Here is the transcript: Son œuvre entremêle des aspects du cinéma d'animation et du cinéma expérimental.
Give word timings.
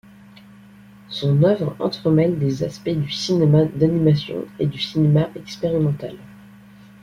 Son 1.09 1.43
œuvre 1.43 1.75
entremêle 1.77 2.39
des 2.39 2.63
aspects 2.63 2.89
du 2.89 3.11
cinéma 3.11 3.65
d'animation 3.65 4.45
et 4.57 4.65
du 4.65 4.79
cinéma 4.79 5.29
expérimental. 5.35 6.15